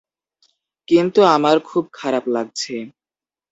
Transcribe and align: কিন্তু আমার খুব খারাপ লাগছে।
কিন্তু 0.87 1.19
আমার 1.35 1.55
খুব 1.65 1.83
খারাপ 1.93 2.23
লাগছে। 2.27 2.75